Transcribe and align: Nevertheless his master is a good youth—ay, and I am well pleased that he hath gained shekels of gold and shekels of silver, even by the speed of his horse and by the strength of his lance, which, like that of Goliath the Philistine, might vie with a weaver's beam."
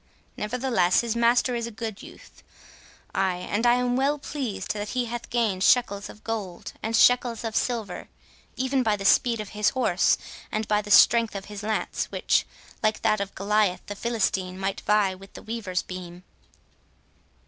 Nevertheless 0.35 1.01
his 1.01 1.15
master 1.15 1.53
is 1.53 1.67
a 1.67 1.77
good 1.77 2.01
youth—ay, 2.01 3.35
and 3.35 3.67
I 3.67 3.75
am 3.75 3.95
well 3.95 4.17
pleased 4.17 4.73
that 4.73 4.89
he 4.97 5.05
hath 5.05 5.29
gained 5.29 5.63
shekels 5.63 6.09
of 6.09 6.23
gold 6.23 6.73
and 6.81 6.95
shekels 6.95 7.43
of 7.43 7.55
silver, 7.55 8.09
even 8.55 8.81
by 8.81 8.95
the 8.95 9.05
speed 9.05 9.39
of 9.39 9.49
his 9.49 9.69
horse 9.69 10.17
and 10.51 10.67
by 10.67 10.81
the 10.81 10.89
strength 10.89 11.35
of 11.35 11.45
his 11.45 11.61
lance, 11.61 12.05
which, 12.05 12.47
like 12.81 13.03
that 13.03 13.21
of 13.21 13.35
Goliath 13.35 13.85
the 13.85 13.95
Philistine, 13.95 14.57
might 14.59 14.81
vie 14.81 15.13
with 15.13 15.37
a 15.37 15.41
weaver's 15.43 15.83
beam." 15.83 16.23